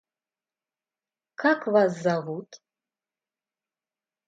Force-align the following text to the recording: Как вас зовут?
Как 1.41 1.59
вас 1.73 1.91
зовут? 2.05 2.49